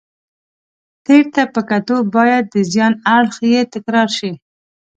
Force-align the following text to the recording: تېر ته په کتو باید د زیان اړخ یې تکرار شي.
تېر 1.05 1.23
ته 1.33 1.41
په 1.53 1.61
کتو 1.69 1.97
باید 2.15 2.43
د 2.49 2.55
زیان 2.71 2.93
اړخ 3.15 3.35
یې 3.53 3.61
تکرار 3.73 4.09
شي. 4.17 4.31